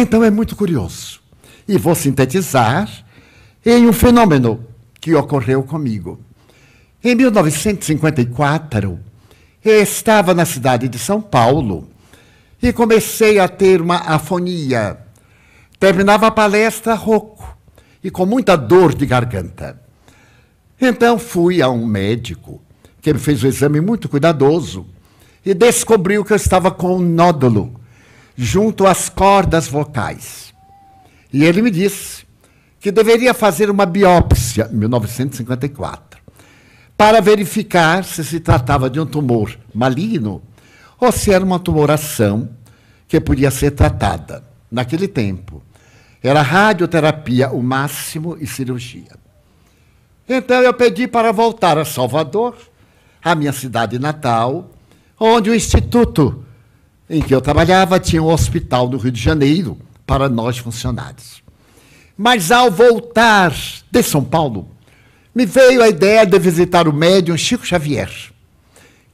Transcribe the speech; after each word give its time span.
Então 0.00 0.22
é 0.22 0.30
muito 0.30 0.54
curioso. 0.54 1.18
E 1.66 1.76
vou 1.76 1.92
sintetizar 1.92 2.88
em 3.66 3.84
um 3.88 3.92
fenômeno 3.92 4.64
que 5.00 5.12
ocorreu 5.12 5.64
comigo. 5.64 6.20
Em 7.02 7.16
1954, 7.16 9.00
eu 9.64 9.82
estava 9.82 10.32
na 10.32 10.44
cidade 10.44 10.88
de 10.88 11.00
São 11.00 11.20
Paulo 11.20 11.88
e 12.62 12.72
comecei 12.72 13.40
a 13.40 13.48
ter 13.48 13.82
uma 13.82 13.96
afonia. 13.96 14.98
Terminava 15.80 16.28
a 16.28 16.30
palestra 16.30 16.94
rouco 16.94 17.58
e 18.02 18.08
com 18.08 18.24
muita 18.24 18.54
dor 18.56 18.94
de 18.94 19.04
garganta. 19.04 19.82
Então 20.80 21.18
fui 21.18 21.60
a 21.60 21.68
um 21.68 21.84
médico 21.84 22.62
que 23.02 23.12
me 23.12 23.18
fez 23.18 23.42
um 23.42 23.48
exame 23.48 23.80
muito 23.80 24.08
cuidadoso 24.08 24.86
e 25.44 25.52
descobriu 25.54 26.24
que 26.24 26.32
eu 26.32 26.36
estava 26.36 26.70
com 26.70 26.98
um 26.98 27.00
nódulo 27.00 27.78
junto 28.40 28.86
às 28.86 29.08
cordas 29.08 29.66
vocais. 29.66 30.54
E 31.32 31.44
ele 31.44 31.60
me 31.60 31.72
disse 31.72 32.24
que 32.78 32.92
deveria 32.92 33.34
fazer 33.34 33.68
uma 33.68 33.84
biópsia, 33.84 34.70
em 34.72 34.76
1954, 34.76 36.20
para 36.96 37.20
verificar 37.20 38.04
se 38.04 38.24
se 38.24 38.38
tratava 38.38 38.88
de 38.88 39.00
um 39.00 39.06
tumor 39.06 39.58
maligno 39.74 40.40
ou 41.00 41.10
se 41.10 41.32
era 41.32 41.44
uma 41.44 41.58
tumoração 41.58 42.48
que 43.08 43.20
podia 43.20 43.50
ser 43.50 43.72
tratada. 43.72 44.44
Naquele 44.70 45.08
tempo, 45.08 45.60
era 46.22 46.40
radioterapia 46.40 47.50
o 47.50 47.60
máximo 47.60 48.36
e 48.40 48.46
cirurgia. 48.46 49.18
Então 50.28 50.62
eu 50.62 50.72
pedi 50.72 51.08
para 51.08 51.32
voltar 51.32 51.76
a 51.76 51.84
Salvador, 51.84 52.56
a 53.20 53.34
minha 53.34 53.52
cidade 53.52 53.98
natal, 53.98 54.70
onde 55.18 55.50
o 55.50 55.54
instituto 55.54 56.44
em 57.08 57.22
que 57.22 57.34
eu 57.34 57.40
trabalhava 57.40 57.98
tinha 57.98 58.22
um 58.22 58.30
hospital 58.30 58.88
no 58.88 58.98
Rio 58.98 59.12
de 59.12 59.20
Janeiro 59.20 59.78
para 60.06 60.28
nós 60.28 60.58
funcionários. 60.58 61.42
Mas 62.16 62.50
ao 62.50 62.70
voltar 62.70 63.54
de 63.90 64.02
São 64.02 64.24
Paulo, 64.24 64.68
me 65.34 65.46
veio 65.46 65.82
a 65.82 65.88
ideia 65.88 66.26
de 66.26 66.38
visitar 66.38 66.88
o 66.88 66.92
médium 66.92 67.36
Chico 67.36 67.64
Xavier, 67.64 68.10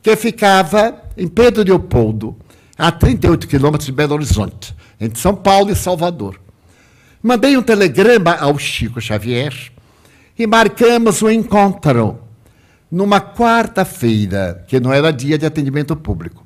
que 0.02 0.16
ficava 0.16 1.02
em 1.16 1.28
Pedro 1.28 1.62
Leopoldo, 1.62 2.36
a 2.76 2.90
38 2.90 3.46
quilômetros 3.46 3.86
de 3.86 3.92
Belo 3.92 4.14
Horizonte, 4.14 4.74
entre 5.00 5.20
São 5.20 5.34
Paulo 5.34 5.70
e 5.70 5.76
Salvador. 5.76 6.40
Mandei 7.22 7.56
um 7.56 7.62
telegrama 7.62 8.34
ao 8.34 8.58
Chico 8.58 9.00
Xavier 9.00 9.54
e 10.38 10.46
marcamos 10.46 11.22
o 11.22 11.26
um 11.26 11.30
encontro 11.30 12.18
numa 12.90 13.20
quarta-feira, 13.20 14.64
que 14.68 14.80
não 14.80 14.92
era 14.92 15.12
dia 15.12 15.38
de 15.38 15.46
atendimento 15.46 15.96
público. 15.96 16.44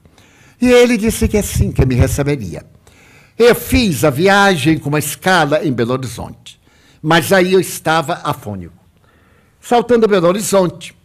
E 0.60 0.68
ele 0.68 0.96
disse 0.96 1.28
que 1.28 1.36
é 1.36 1.40
assim 1.40 1.70
que 1.70 1.84
me 1.86 1.94
receberia. 1.94 2.64
Eu 3.38 3.54
fiz 3.54 4.02
a 4.04 4.10
viagem 4.10 4.78
com 4.78 4.88
uma 4.88 4.98
escala 4.98 5.64
em 5.64 5.72
Belo 5.72 5.92
Horizonte, 5.92 6.60
mas 7.00 7.32
aí 7.32 7.52
eu 7.52 7.60
estava 7.60 8.14
afônico. 8.24 8.74
Saltando 9.60 10.08
Belo 10.08 10.26
Horizonte, 10.26 10.96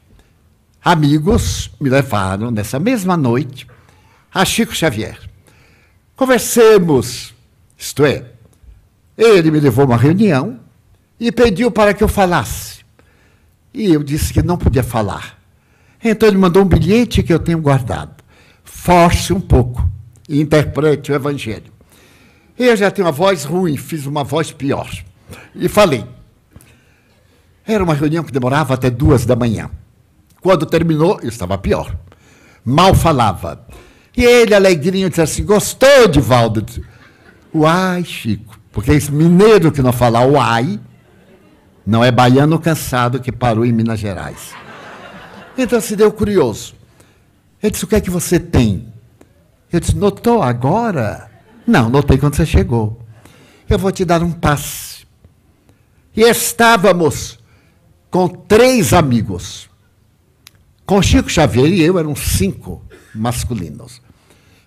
amigos 0.83 1.69
me 1.79 1.89
levaram 1.89 2.49
nessa 2.49 2.79
mesma 2.79 3.15
noite 3.15 3.67
a 4.33 4.43
Chico 4.43 4.75
Xavier. 4.75 5.19
Conversemos, 6.15 7.33
isto 7.77 8.03
é, 8.05 8.25
ele 9.17 9.51
me 9.51 9.59
levou 9.59 9.83
a 9.83 9.87
uma 9.87 9.97
reunião 9.97 10.59
e 11.19 11.31
pediu 11.31 11.69
para 11.69 11.93
que 11.93 12.03
eu 12.03 12.07
falasse. 12.07 12.83
E 13.73 13.91
eu 13.93 14.03
disse 14.03 14.33
que 14.33 14.41
não 14.41 14.57
podia 14.57 14.83
falar. 14.83 15.39
Então 16.03 16.27
ele 16.27 16.37
mandou 16.37 16.63
um 16.63 16.67
bilhete 16.67 17.23
que 17.23 17.33
eu 17.33 17.39
tenho 17.39 17.61
guardado. 17.61 18.12
Force 18.83 19.31
um 19.31 19.39
pouco 19.39 19.89
e 20.27 20.41
interprete 20.41 21.09
o 21.09 21.15
Evangelho. 21.15 21.71
Eu 22.59 22.75
já 22.75 22.91
tenho 22.91 23.07
uma 23.07 23.13
voz 23.13 23.45
ruim, 23.45 23.77
fiz 23.77 24.05
uma 24.05 24.25
voz 24.25 24.51
pior. 24.51 24.91
E 25.55 25.69
falei. 25.69 26.03
Era 27.65 27.81
uma 27.81 27.93
reunião 27.93 28.25
que 28.25 28.31
demorava 28.33 28.73
até 28.73 28.89
duas 28.89 29.25
da 29.25 29.37
manhã. 29.37 29.71
Quando 30.41 30.65
terminou, 30.65 31.17
eu 31.23 31.29
estava 31.29 31.57
pior. 31.57 31.95
Mal 32.65 32.93
falava. 32.93 33.65
E 34.17 34.25
ele, 34.25 34.53
alegrinho, 34.53 35.07
disse 35.07 35.21
assim: 35.21 35.45
Gostou, 35.45 36.09
Divaldo? 36.09 36.65
Uai, 37.55 38.03
Chico. 38.03 38.59
Porque 38.69 38.91
esse 38.91 39.13
mineiro 39.13 39.71
que 39.71 39.81
não 39.81 39.93
fala 39.93 40.27
uai, 40.27 40.77
não 41.87 42.03
é 42.03 42.11
baiano 42.11 42.59
cansado 42.59 43.21
que 43.21 43.31
parou 43.31 43.65
em 43.65 43.71
Minas 43.71 44.01
Gerais. 44.01 44.53
Então 45.57 45.79
se 45.79 45.95
deu 45.95 46.11
curioso. 46.11 46.82
Ele 47.63 47.71
disse: 47.71 47.85
O 47.85 47.87
que 47.87 47.95
é 47.95 48.01
que 48.01 48.09
você 48.09 48.39
tem? 48.39 48.93
Eu 49.71 49.79
disse: 49.79 49.95
Notou 49.95 50.43
agora? 50.43 51.31
Não, 51.65 51.89
notei 51.89 52.17
quando 52.17 52.35
você 52.35 52.45
chegou. 52.45 53.01
Eu 53.69 53.79
vou 53.79 53.91
te 53.91 54.03
dar 54.03 54.21
um 54.21 54.31
passe. 54.31 55.07
E 56.15 56.21
estávamos 56.21 57.39
com 58.11 58.27
três 58.27 58.91
amigos. 58.91 59.69
Com 60.85 61.01
Chico 61.01 61.29
Xavier 61.29 61.67
e 61.69 61.81
eu 61.81 61.97
eram 61.97 62.13
cinco 62.13 62.81
masculinos. 63.15 64.01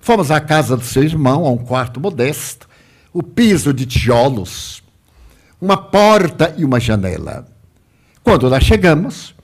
Fomos 0.01 0.31
à 0.31 0.41
casa 0.41 0.77
do 0.77 0.85
seu 0.85 1.03
irmão, 1.03 1.45
a 1.45 1.51
um 1.51 1.59
quarto 1.59 2.01
modesto, 2.01 2.67
o 3.13 3.23
piso 3.23 3.75
de 3.75 3.85
tijolos 3.85 4.83
uma 5.61 5.77
porta 5.77 6.55
e 6.57 6.65
uma 6.65 6.79
janela. 6.79 7.47
Quando 8.23 8.49
lá 8.49 8.61
chegamos, 8.61 9.35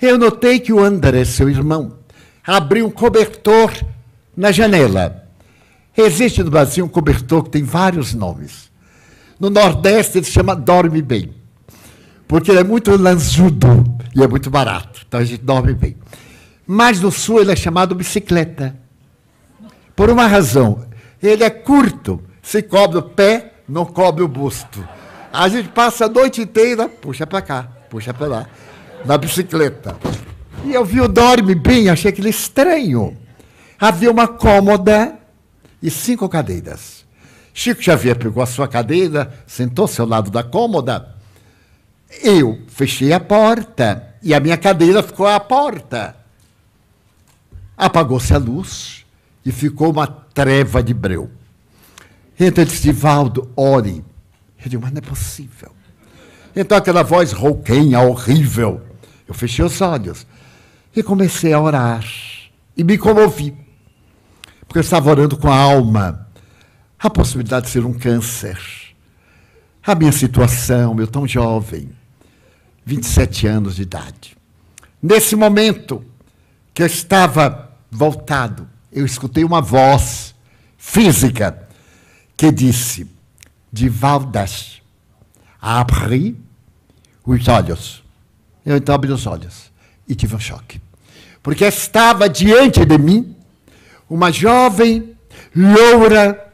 eu 0.00 0.18
notei 0.18 0.60
que 0.60 0.72
o 0.72 0.80
André, 0.80 1.24
seu 1.24 1.48
irmão, 1.48 1.97
abriu 2.48 2.86
um 2.86 2.90
cobertor 2.90 3.70
na 4.34 4.50
janela. 4.50 5.28
Existe 5.94 6.42
no 6.42 6.50
Brasil 6.50 6.82
um 6.82 6.88
cobertor 6.88 7.44
que 7.44 7.50
tem 7.50 7.62
vários 7.62 8.14
nomes. 8.14 8.70
No 9.38 9.50
Nordeste 9.50 10.16
ele 10.16 10.24
se 10.24 10.32
chama 10.32 10.56
Dorme 10.56 11.02
Bem, 11.02 11.34
porque 12.26 12.50
ele 12.50 12.60
é 12.60 12.64
muito 12.64 12.96
lanzudo 12.96 13.84
e 14.16 14.22
é 14.22 14.26
muito 14.26 14.48
barato. 14.48 15.02
Então 15.06 15.20
a 15.20 15.24
gente 15.24 15.42
dorme 15.42 15.74
bem. 15.74 15.96
Mas 16.66 17.00
no 17.00 17.12
Sul 17.12 17.40
ele 17.40 17.52
é 17.52 17.56
chamado 17.56 17.94
bicicleta. 17.94 18.74
Por 19.94 20.08
uma 20.08 20.26
razão. 20.26 20.86
Ele 21.22 21.44
é 21.44 21.50
curto, 21.50 22.22
se 22.42 22.62
cobre 22.62 22.98
o 22.98 23.02
pé, 23.02 23.54
não 23.68 23.84
cobre 23.84 24.22
o 24.22 24.28
busto. 24.28 24.86
A 25.32 25.48
gente 25.48 25.68
passa 25.68 26.06
a 26.06 26.08
noite 26.08 26.40
inteira, 26.40 26.88
puxa 26.88 27.26
para 27.26 27.42
cá, 27.42 27.68
puxa 27.90 28.14
para 28.14 28.26
lá, 28.26 28.46
na 29.04 29.18
bicicleta. 29.18 29.96
E 30.64 30.72
eu 30.72 30.84
vi 30.84 31.00
o 31.00 31.08
dorme 31.08 31.54
bem, 31.54 31.88
achei 31.88 32.10
aquele 32.10 32.30
estranho. 32.30 33.16
Havia 33.78 34.10
uma 34.10 34.26
cômoda 34.26 35.18
e 35.82 35.90
cinco 35.90 36.28
cadeiras. 36.28 37.04
Chico 37.54 37.82
Xavier 37.82 38.16
pegou 38.16 38.42
a 38.42 38.46
sua 38.46 38.68
cadeira, 38.68 39.32
sentou-se 39.46 40.00
ao 40.00 40.06
lado 40.06 40.30
da 40.30 40.42
cômoda. 40.42 41.14
Eu 42.22 42.62
fechei 42.68 43.12
a 43.12 43.20
porta 43.20 44.14
e 44.22 44.34
a 44.34 44.40
minha 44.40 44.56
cadeira 44.56 45.02
ficou 45.02 45.26
à 45.26 45.38
porta. 45.38 46.16
Apagou-se 47.76 48.34
a 48.34 48.38
luz 48.38 49.04
e 49.44 49.52
ficou 49.52 49.90
uma 49.90 50.06
treva 50.06 50.82
de 50.82 50.92
breu. 50.92 51.30
Então 52.38 52.62
ele 52.62 52.70
disse, 52.70 52.92
Valdo, 52.92 53.50
ore. 53.56 54.04
Eu 54.62 54.70
digo, 54.70 54.82
mas 54.82 54.92
não 54.92 54.98
é 54.98 55.02
possível. 55.02 55.72
Então 56.54 56.76
aquela 56.76 57.02
voz 57.02 57.32
rouquenha, 57.32 58.00
horrível. 58.00 58.80
Eu 59.26 59.34
fechei 59.34 59.64
os 59.64 59.80
olhos 59.80 60.26
e 60.94 61.02
comecei 61.02 61.52
a 61.52 61.60
orar. 61.60 62.04
E 62.76 62.84
me 62.84 62.96
comovi. 62.96 63.56
Porque 64.60 64.78
eu 64.78 64.82
estava 64.82 65.10
orando 65.10 65.36
com 65.36 65.48
a 65.48 65.56
alma. 65.56 66.28
A 66.98 67.08
possibilidade 67.08 67.66
de 67.66 67.72
ser 67.72 67.84
um 67.84 67.92
câncer. 67.92 68.58
A 69.84 69.94
minha 69.94 70.12
situação, 70.12 70.98
eu 71.00 71.06
tão 71.06 71.26
jovem. 71.26 71.90
27 72.84 73.46
anos 73.46 73.76
de 73.76 73.82
idade. 73.82 74.36
Nesse 75.02 75.36
momento 75.36 76.04
que 76.74 76.82
eu 76.82 76.86
estava 76.86 77.70
voltado, 77.90 78.68
eu 78.92 79.04
escutei 79.04 79.44
uma 79.44 79.60
voz 79.60 80.34
física 80.76 81.68
que 82.36 82.50
disse: 82.50 83.06
de 83.72 83.88
Valdas. 83.88 84.80
Abri 85.60 86.36
os 87.24 87.48
olhos. 87.48 88.02
Eu 88.64 88.76
então 88.76 88.94
abri 88.94 89.12
os 89.12 89.26
olhos 89.26 89.70
e 90.08 90.14
tive 90.14 90.34
um 90.34 90.40
choque. 90.40 90.80
Porque 91.42 91.64
estava 91.64 92.28
diante 92.28 92.84
de 92.84 92.98
mim 92.98 93.34
uma 94.08 94.32
jovem 94.32 95.16
loura, 95.54 96.52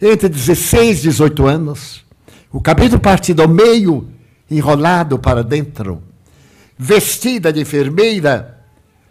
entre 0.00 0.28
16 0.28 0.98
e 0.98 1.02
18 1.02 1.46
anos, 1.46 2.04
o 2.52 2.60
cabelo 2.60 2.98
partido 2.98 3.42
ao 3.42 3.48
meio, 3.48 4.08
enrolado 4.50 5.18
para 5.18 5.42
dentro, 5.42 6.02
vestida 6.76 7.52
de 7.52 7.60
enfermeira 7.60 8.60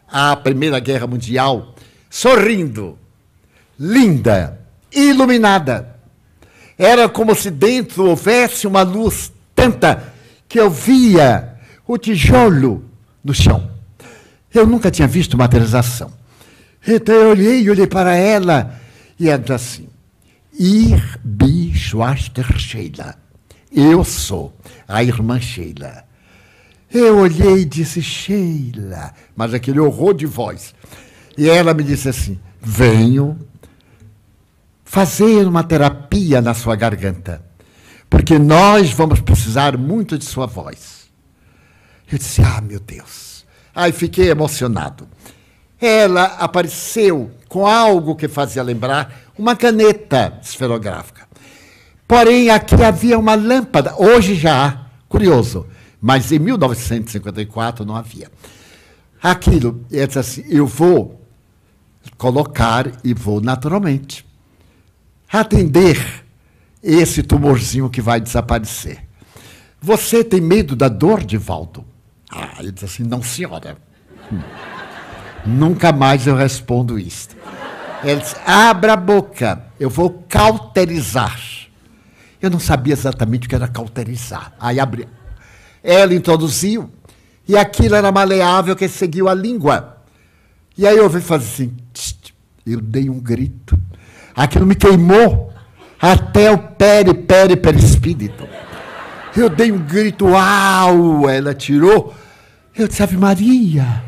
à 0.07 0.35
Primeira 0.35 0.79
Guerra 0.79 1.07
Mundial, 1.07 1.73
sorrindo, 2.09 2.97
linda, 3.79 4.59
iluminada. 4.91 5.99
Era 6.77 7.07
como 7.09 7.35
se 7.35 7.49
dentro 7.49 8.05
houvesse 8.05 8.67
uma 8.67 8.83
luz 8.83 9.31
tanta 9.55 10.13
que 10.47 10.59
eu 10.59 10.69
via 10.69 11.55
o 11.87 11.97
tijolo 11.97 12.83
no 13.23 13.33
chão. 13.33 13.72
Eu 14.53 14.67
nunca 14.67 14.91
tinha 14.91 15.07
visto 15.07 15.37
materialização. 15.37 16.11
Então 16.85 17.15
eu 17.15 17.29
olhei, 17.29 17.69
olhei 17.69 17.87
para 17.87 18.15
ela 18.15 18.79
e 19.19 19.29
ela 19.29 19.39
disse 19.39 19.53
assim: 19.53 19.89
Ir 20.53 21.19
bis 21.23 21.77
Schwaster 21.77 22.57
Sheila. 22.57 23.15
Eu 23.71 24.03
sou 24.03 24.55
a 24.87 25.03
irmã 25.03 25.39
Sheila. 25.39 26.05
Eu 26.93 27.17
olhei 27.17 27.61
e 27.61 27.65
disse, 27.65 28.03
Sheila, 28.03 29.13
mas 29.35 29.51
aquele 29.53 29.79
horror 29.79 30.13
de 30.13 30.27
voz. 30.27 30.75
E 31.35 31.49
ela 31.49 31.73
me 31.73 31.83
disse 31.83 32.07
assim: 32.07 32.39
venho 32.61 33.39
fazer 34.85 35.47
uma 35.47 35.63
terapia 35.63 36.39
na 36.39 36.53
sua 36.53 36.75
garganta, 36.75 37.43
porque 38.07 38.37
nós 38.37 38.91
vamos 38.91 39.19
precisar 39.21 39.75
muito 39.75 40.19
de 40.19 40.25
sua 40.25 40.45
voz. 40.45 41.09
Eu 42.11 42.19
disse: 42.19 42.43
ah, 42.43 42.61
meu 42.61 42.79
Deus. 42.79 43.32
Aí 43.75 43.91
fiquei 43.91 44.29
emocionado. 44.29 45.07
Ela 45.79 46.25
apareceu 46.39 47.31
com 47.49 47.65
algo 47.65 48.15
que 48.15 48.27
fazia 48.27 48.63
lembrar 48.63 49.21
uma 49.37 49.55
caneta 49.55 50.39
esferográfica. 50.41 51.27
Porém, 52.07 52.49
aqui 52.49 52.81
havia 52.83 53.17
uma 53.17 53.35
lâmpada. 53.35 53.95
Hoje 53.97 54.35
já 54.35 54.65
há, 54.65 54.85
curioso, 55.09 55.65
mas 56.01 56.31
em 56.31 56.39
1954 56.39 57.85
não 57.85 57.95
havia. 57.95 58.29
Aquilo, 59.21 59.85
eu 59.89 60.05
disse 60.05 60.19
assim, 60.19 60.45
eu 60.47 60.67
vou 60.67 61.21
colocar 62.17 62.91
e 63.03 63.13
vou 63.13 63.39
naturalmente 63.39 64.25
atender 65.31 66.23
esse 66.83 67.23
tumorzinho 67.23 67.89
que 67.89 68.01
vai 68.01 68.19
desaparecer. 68.19 69.07
Você 69.81 70.23
tem 70.23 70.41
medo 70.41 70.75
da 70.75 70.87
dor, 70.87 71.23
Divaldo? 71.23 71.85
Ah, 72.35 72.55
ele 72.59 72.71
disse 72.71 72.85
assim, 72.85 73.03
não, 73.03 73.21
senhora. 73.21 73.77
Hum. 74.31 74.39
Nunca 75.45 75.91
mais 75.91 76.25
eu 76.25 76.35
respondo 76.35 76.97
isto. 76.97 77.35
Ele 78.03 78.19
disse, 78.19 78.35
abra 78.45 78.93
a 78.93 78.97
boca, 78.97 79.65
eu 79.79 79.89
vou 79.89 80.25
cauterizar. 80.27 81.39
Eu 82.41 82.49
não 82.49 82.59
sabia 82.59 82.93
exatamente 82.93 83.45
o 83.45 83.49
que 83.49 83.55
era 83.55 83.67
cauterizar. 83.67 84.53
Aí 84.59 84.79
abri. 84.79 85.07
Ela 85.83 86.13
introduziu, 86.13 86.91
e 87.47 87.55
aquilo 87.55 87.95
era 87.95 88.11
maleável 88.11 88.75
que 88.75 88.87
seguiu 88.87 89.29
a 89.29 89.33
língua. 89.33 89.97
E 90.77 90.87
aí 90.87 90.97
eu 90.97 91.03
ouvi 91.03 91.21
fazer 91.21 91.45
assim, 91.45 91.77
tch, 91.93 92.33
eu 92.65 92.81
dei 92.81 93.09
um 93.09 93.19
grito. 93.19 93.77
Aquilo 94.35 94.65
me 94.65 94.75
queimou 94.75 95.53
até 96.01 96.51
o 96.51 96.57
pere, 96.57 97.13
pere, 97.13 97.55
perispírito. 97.55 98.47
Eu 99.35 99.49
dei 99.49 99.71
um 99.71 99.79
grito, 99.79 100.27
uau! 100.27 101.29
Ela 101.29 101.53
tirou. 101.53 102.13
Eu 102.75 102.87
disse, 102.87 103.01
Ave 103.01 103.17
Maria. 103.17 104.03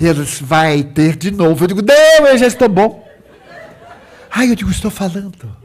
Ela 0.00 0.24
disse, 0.24 0.42
vai 0.42 0.82
ter 0.82 1.16
de 1.16 1.30
novo. 1.30 1.64
Eu 1.64 1.68
digo, 1.68 1.82
não, 1.82 2.26
eu 2.26 2.38
já 2.38 2.46
estou 2.46 2.68
bom. 2.68 3.06
Aí 4.30 4.48
eu 4.48 4.54
digo, 4.54 4.70
estou 4.70 4.90
falando. 4.90 5.56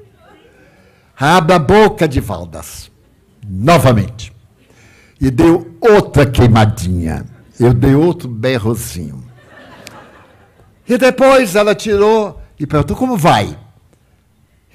Abra 1.18 1.56
a 1.56 1.60
boca 1.60 2.08
de 2.08 2.20
Valdas. 2.20 2.92
Novamente. 3.46 4.34
E 5.22 5.30
deu 5.30 5.78
outra 5.80 6.26
queimadinha. 6.26 7.26
Eu 7.60 7.74
dei 7.74 7.96
outro 7.96 8.28
berrozinho. 8.28 9.24
E 10.88 10.98
depois 10.98 11.56
ela 11.56 11.74
tirou 11.74 12.42
e 12.60 12.66
perguntou: 12.66 12.98
Como 12.98 13.16
vai? 13.16 13.58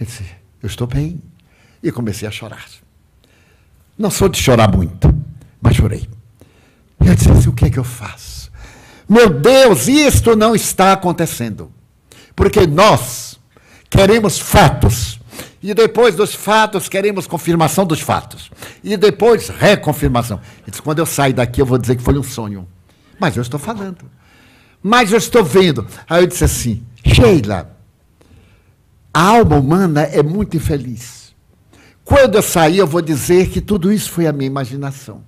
Eu 0.00 0.06
disse: 0.06 0.24
Eu 0.62 0.66
estou 0.66 0.86
bem. 0.86 1.22
E 1.82 1.92
comecei 1.92 2.26
a 2.26 2.30
chorar. 2.30 2.64
Não 3.98 4.10
sou 4.10 4.28
de 4.28 4.40
chorar 4.40 4.70
muito, 4.74 5.12
mas 5.60 5.76
chorei. 5.76 6.08
Eu 7.04 7.14
disse 7.14 7.30
assim: 7.30 7.48
O 7.48 7.52
que 7.52 7.66
é 7.66 7.70
que 7.70 7.78
eu 7.78 7.84
faço? 7.84 8.50
Meu 9.08 9.28
Deus, 9.28 9.88
isto 9.88 10.36
não 10.36 10.54
está 10.54 10.92
acontecendo. 10.92 11.72
Porque 12.36 12.66
nós 12.66 13.38
queremos 13.90 14.38
fatos. 14.38 15.18
E 15.60 15.74
depois 15.74 16.14
dos 16.14 16.34
fatos, 16.34 16.88
queremos 16.88 17.26
confirmação 17.26 17.84
dos 17.84 18.00
fatos. 18.00 18.50
E 18.84 18.96
depois, 18.96 19.48
reconfirmação. 19.48 20.40
Ele 20.58 20.70
disse, 20.70 20.82
quando 20.82 21.00
eu 21.00 21.06
sair 21.06 21.32
daqui, 21.32 21.60
eu 21.60 21.66
vou 21.66 21.78
dizer 21.78 21.96
que 21.96 22.02
foi 22.02 22.16
um 22.16 22.22
sonho. 22.22 22.68
Mas 23.18 23.36
eu 23.36 23.42
estou 23.42 23.58
falando 23.58 24.08
mas 24.82 25.12
eu 25.12 25.18
estou 25.18 25.44
vendo. 25.44 25.86
Aí 26.08 26.22
eu 26.22 26.26
disse 26.26 26.44
assim: 26.44 26.82
Sheila, 27.04 27.76
a 29.12 29.20
alma 29.20 29.56
humana 29.56 30.02
é 30.02 30.22
muito 30.22 30.56
infeliz. 30.56 31.27
Quando 32.08 32.36
eu 32.36 32.42
sair, 32.42 32.78
eu 32.78 32.86
vou 32.86 33.02
dizer 33.02 33.50
que 33.50 33.60
tudo 33.60 33.92
isso 33.92 34.10
foi 34.10 34.26
a 34.26 34.32
minha 34.32 34.46
imaginação. 34.46 35.22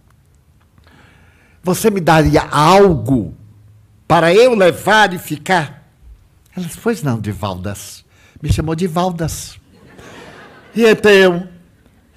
Você 1.62 1.90
me 1.90 2.00
daria 2.00 2.40
algo 2.40 3.34
para 4.08 4.32
eu 4.32 4.54
levar 4.54 5.12
e 5.12 5.18
ficar? 5.18 5.86
Ela 6.56 6.64
disse, 6.64 6.78
pois 6.82 7.02
não, 7.02 7.20
de 7.20 7.32
Valdas. 7.32 8.02
Me 8.40 8.50
chamou 8.50 8.74
de 8.74 8.86
Valdas. 8.86 9.60
E 10.74 10.86
então, 10.86 11.46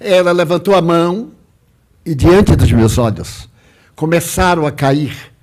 ela 0.00 0.32
levantou 0.32 0.74
a 0.74 0.80
mão 0.80 1.32
e, 2.02 2.14
diante 2.14 2.56
dos 2.56 2.72
meus 2.72 2.96
olhos, 2.96 3.46
começaram 3.94 4.66
a 4.66 4.72
cair 4.72 5.34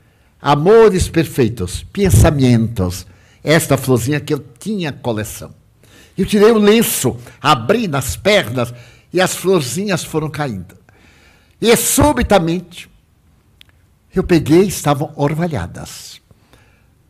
Amores 0.41 1.07
perfeitos, 1.07 1.85
pensamentos. 1.93 3.05
Esta 3.43 3.77
florzinha 3.77 4.19
que 4.19 4.33
eu 4.33 4.43
tinha 4.57 4.91
coleção. 4.91 5.53
Eu 6.17 6.25
tirei 6.25 6.49
o 6.49 6.57
lenço, 6.57 7.15
abri 7.39 7.87
nas 7.87 8.15
pernas 8.15 8.73
e 9.13 9.19
as 9.19 9.35
florzinhas 9.35 10.03
foram 10.03 10.29
caindo. 10.29 10.75
E 11.59 11.75
subitamente 11.75 12.89
eu 14.13 14.23
peguei 14.23 14.63
estavam 14.63 15.11
orvalhadas. 15.15 16.21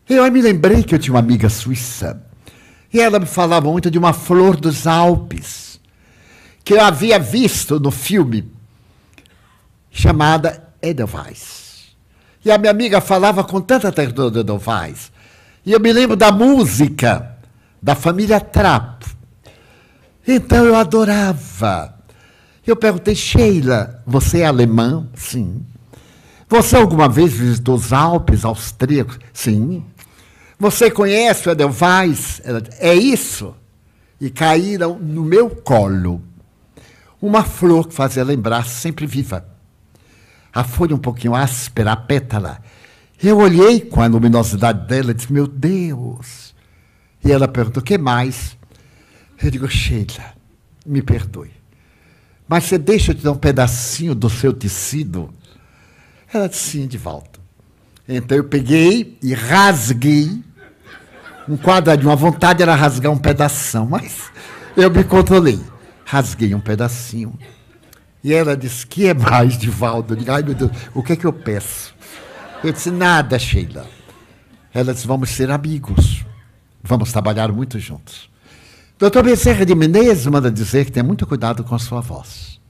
Eu 0.08 0.30
me 0.30 0.42
lembrei 0.42 0.82
que 0.82 0.94
eu 0.94 0.98
tinha 0.98 1.14
uma 1.14 1.20
amiga 1.20 1.48
suíça. 1.48 2.22
E 2.92 3.00
ela 3.00 3.18
me 3.18 3.26
falava 3.26 3.70
muito 3.70 3.90
de 3.90 3.98
uma 3.98 4.12
flor 4.12 4.56
dos 4.56 4.86
Alpes, 4.86 5.80
que 6.62 6.74
eu 6.74 6.80
havia 6.80 7.18
visto 7.18 7.80
no 7.80 7.90
filme, 7.90 8.52
chamada 9.90 10.68
Edelweiss. 10.82 11.62
E 12.44 12.50
a 12.50 12.58
minha 12.58 12.70
amiga 12.70 13.00
falava 13.00 13.42
com 13.44 13.60
tanta 13.60 13.90
ternura 13.90 14.30
de 14.30 14.44
Novaes. 14.44 15.10
E 15.64 15.72
eu 15.72 15.80
me 15.80 15.92
lembro 15.92 16.16
da 16.16 16.30
música 16.30 17.36
da 17.80 17.94
família 17.94 18.40
Trapo. 18.40 19.06
Então 20.26 20.64
eu 20.64 20.74
adorava. 20.74 21.94
Eu 22.66 22.76
perguntei, 22.76 23.14
Sheila, 23.14 24.02
você 24.06 24.40
é 24.40 24.46
alemã? 24.46 25.08
Sim. 25.14 25.64
Você 26.48 26.76
alguma 26.76 27.08
vez 27.08 27.32
visitou 27.32 27.74
os 27.74 27.92
Alpes 27.92 28.44
austríacos? 28.44 29.18
Sim. 29.32 29.84
Você 30.58 30.90
conhece 30.90 31.48
o 31.48 31.52
Edelweiss? 31.52 32.40
É 32.78 32.94
isso? 32.94 33.54
E 34.20 34.30
caíram 34.30 34.98
no 34.98 35.24
meu 35.24 35.50
colo 35.50 36.22
uma 37.20 37.42
flor 37.44 37.88
que 37.88 37.94
fazia 37.94 38.24
lembrar 38.24 38.64
sempre 38.66 39.06
viva 39.06 39.52
a 40.52 40.62
folha 40.62 40.94
um 40.94 40.98
pouquinho 40.98 41.34
áspera, 41.34 41.92
a 41.92 41.96
pétala. 41.96 42.60
Eu 43.22 43.38
olhei 43.38 43.80
com 43.80 44.02
a 44.02 44.06
luminosidade 44.06 44.86
dela 44.86 45.12
e 45.12 45.14
disse, 45.14 45.32
meu 45.32 45.46
Deus. 45.46 46.54
E 47.24 47.32
ela 47.32 47.48
perguntou, 47.48 47.80
o 47.80 47.84
que 47.84 47.96
mais? 47.96 48.58
Eu 49.42 49.50
digo, 49.50 49.68
Sheila, 49.68 50.34
me 50.86 51.02
perdoe. 51.02 51.50
Mas 52.46 52.64
você 52.64 52.78
deixa 52.78 53.12
eu 53.12 53.14
te 53.16 53.22
dar 53.22 53.32
um 53.32 53.36
pedacinho 53.36 54.14
do 54.14 54.30
seu 54.30 54.52
tecido? 54.52 55.32
Ela 56.32 56.48
disse, 56.48 56.70
sim, 56.70 56.86
de 56.86 56.98
volta. 56.98 57.40
Então 58.08 58.36
eu 58.36 58.44
peguei 58.44 59.18
e 59.22 59.32
rasguei 59.32 60.42
um 61.48 61.56
quadradinho. 61.56 62.10
A 62.10 62.14
vontade 62.14 62.62
era 62.62 62.74
rasgar 62.74 63.12
um 63.12 63.18
pedaço, 63.18 63.84
mas 63.86 64.30
eu 64.76 64.90
me 64.90 65.04
controlei. 65.04 65.60
Rasguei 66.04 66.54
um 66.54 66.60
pedacinho. 66.60 67.38
E 68.22 68.32
ela 68.32 68.56
disse: 68.56 68.86
Que 68.86 69.08
é 69.08 69.14
mais, 69.14 69.56
Divaldo? 69.56 70.14
Eu 70.14 70.18
disse, 70.18 70.30
Ai, 70.30 70.42
meu 70.42 70.54
Deus, 70.54 70.70
o 70.94 71.02
que 71.02 71.12
é 71.12 71.16
que 71.16 71.24
eu 71.24 71.32
peço? 71.32 71.94
Eu 72.62 72.72
disse: 72.72 72.90
Nada, 72.90 73.38
Sheila. 73.38 73.86
Ela 74.74 74.92
disse: 74.92 75.06
Vamos 75.06 75.30
ser 75.30 75.50
amigos. 75.50 76.24
Vamos 76.82 77.12
trabalhar 77.12 77.52
muito 77.52 77.78
juntos. 77.78 78.31
Doutor 79.02 79.24
Becerra 79.24 79.66
de 79.66 79.74
Menezes 79.74 80.28
manda 80.28 80.48
dizer 80.48 80.84
que 80.84 80.92
tem 80.92 81.02
muito 81.02 81.26
cuidado 81.26 81.64
com 81.64 81.74
a 81.74 81.78
sua 81.80 82.00
voz. 82.00 82.60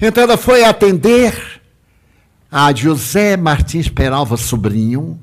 Então 0.00 0.22
ela 0.22 0.36
foi 0.36 0.62
atender 0.62 1.60
a 2.48 2.72
José 2.72 3.36
Martins 3.36 3.88
Peralva 3.88 4.36
Sobrinho, 4.36 5.18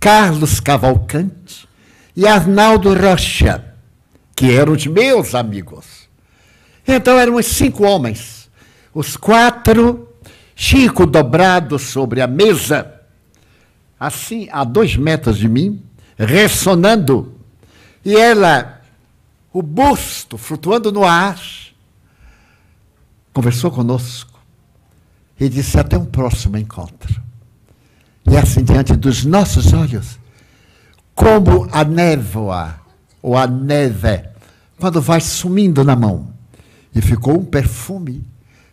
Carlos 0.00 0.58
Cavalcante 0.58 1.68
e 2.16 2.26
Arnaldo 2.26 2.92
Rocha, 2.92 3.76
que 4.34 4.50
eram 4.50 4.72
os 4.72 4.88
meus 4.88 5.36
amigos. 5.36 6.08
Então 6.84 7.20
eram 7.20 7.36
os 7.36 7.46
cinco 7.46 7.84
homens, 7.84 8.50
os 8.92 9.16
quatro, 9.16 10.08
Chico 10.56 11.06
dobrado 11.06 11.78
sobre 11.78 12.20
a 12.20 12.26
mesa, 12.26 12.92
assim, 14.00 14.48
a 14.50 14.64
dois 14.64 14.96
metros 14.96 15.38
de 15.38 15.48
mim, 15.48 15.80
ressonando, 16.18 17.40
e 18.04 18.16
ela, 18.16 18.80
o 19.52 19.62
busto 19.62 20.36
flutuando 20.36 20.90
no 20.90 21.04
ar, 21.04 21.40
conversou 23.32 23.70
conosco 23.70 24.38
e 25.38 25.48
disse: 25.48 25.78
Até 25.78 25.96
um 25.96 26.04
próximo 26.04 26.56
encontro. 26.56 27.20
E 28.26 28.36
assim, 28.36 28.62
diante 28.62 28.94
dos 28.94 29.24
nossos 29.24 29.72
olhos, 29.72 30.18
como 31.14 31.68
a 31.72 31.84
névoa 31.84 32.80
ou 33.20 33.36
a 33.36 33.46
neve 33.46 34.24
quando 34.78 35.00
vai 35.00 35.20
sumindo 35.20 35.84
na 35.84 35.94
mão. 35.94 36.32
E 36.94 37.00
ficou 37.00 37.38
um 37.38 37.44
perfume 37.44 38.24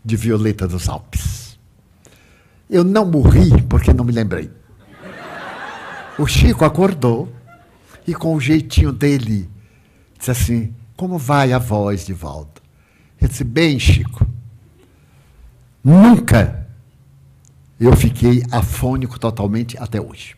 de 0.04 0.16
violeta 0.16 0.68
dos 0.68 0.90
Alpes. 0.90 1.58
Eu 2.70 2.84
não 2.84 3.06
morri 3.06 3.62
porque 3.64 3.94
não 3.94 4.04
me 4.04 4.12
lembrei. 4.12 4.50
O 6.18 6.26
Chico 6.26 6.66
acordou 6.66 7.32
e, 8.08 8.14
com 8.14 8.36
o 8.36 8.40
jeitinho 8.40 8.92
dele, 8.92 9.50
disse 10.18 10.32
assim: 10.32 10.74
Como 10.96 11.18
vai 11.18 11.54
a 11.54 11.58
voz 11.58 12.06
de 12.06 12.14
volta? 12.14 12.62
Ele 13.20 13.30
disse: 13.30 13.44
Bem, 13.44 13.80
Chico, 13.80 14.26
nunca 15.84 16.68
eu 17.80 17.96
fiquei 17.96 18.44
afônico 18.52 19.20
totalmente 19.20 19.78
até 19.78 20.02
hoje. 20.02 20.36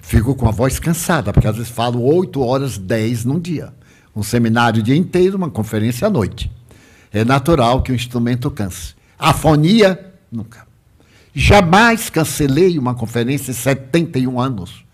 Fico 0.00 0.34
com 0.34 0.48
a 0.48 0.50
voz 0.50 0.78
cansada, 0.78 1.32
porque 1.32 1.46
às 1.46 1.56
vezes 1.56 1.70
falo 1.70 2.02
8 2.02 2.40
horas, 2.40 2.78
10 2.78 3.24
num 3.24 3.38
dia. 3.38 3.72
Um 4.14 4.22
seminário 4.22 4.80
o 4.80 4.82
dia 4.82 4.96
inteiro, 4.96 5.36
uma 5.36 5.50
conferência 5.50 6.06
à 6.06 6.10
noite. 6.10 6.50
É 7.12 7.24
natural 7.24 7.82
que 7.82 7.92
o 7.92 7.94
instrumento 7.94 8.50
canse. 8.50 8.94
Afonia, 9.18 10.12
nunca. 10.30 10.66
Jamais 11.34 12.10
cancelei 12.10 12.78
uma 12.78 12.94
conferência 12.94 13.52
em 13.52 13.54
71 13.54 14.40
anos 14.40 14.84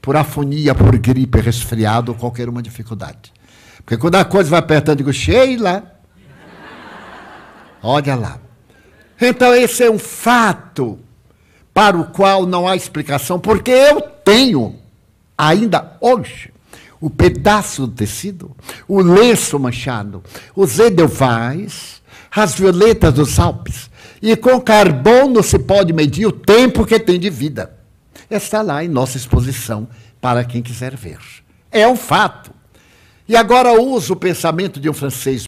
por 0.00 0.16
afonia, 0.16 0.74
por 0.74 0.96
gripe, 0.98 1.40
resfriado 1.40 2.14
qualquer 2.14 2.48
uma 2.48 2.62
dificuldade. 2.62 3.32
Porque 3.78 3.96
quando 3.96 4.16
a 4.16 4.24
coisa 4.24 4.50
vai 4.50 4.58
apertando, 4.60 5.00
eu 5.00 5.06
digo, 5.06 5.12
Sheila, 5.12 5.92
olha 7.82 8.14
lá. 8.14 8.38
Então, 9.20 9.54
esse 9.54 9.84
é 9.84 9.90
um 9.90 9.98
fato 9.98 10.98
para 11.74 11.98
o 11.98 12.04
qual 12.06 12.46
não 12.46 12.66
há 12.66 12.74
explicação, 12.74 13.38
porque 13.38 13.70
eu 13.70 14.00
tenho, 14.00 14.76
ainda 15.36 15.96
hoje, 16.00 16.52
o 17.00 17.08
pedaço 17.08 17.86
do 17.86 17.94
tecido, 17.94 18.54
o 18.86 19.00
lenço 19.00 19.58
manchado, 19.58 20.22
os 20.54 20.78
edelweiss, 20.78 22.02
as 22.30 22.54
violetas 22.54 23.14
dos 23.14 23.38
Alpes. 23.38 23.90
E 24.22 24.36
com 24.36 24.60
carbono 24.60 25.42
se 25.42 25.58
pode 25.58 25.92
medir 25.92 26.26
o 26.26 26.32
tempo 26.32 26.84
que 26.84 27.00
tem 27.00 27.18
de 27.18 27.30
vida. 27.30 27.79
Está 28.30 28.62
lá 28.62 28.84
em 28.84 28.88
nossa 28.88 29.16
exposição 29.16 29.88
para 30.20 30.44
quem 30.44 30.62
quiser 30.62 30.96
ver. 30.96 31.18
É 31.70 31.86
um 31.86 31.96
fato. 31.96 32.52
E 33.28 33.36
agora 33.36 33.80
uso 33.80 34.14
o 34.14 34.16
pensamento 34.16 34.80
de 34.80 34.90
um 34.90 34.92
francês 34.92 35.46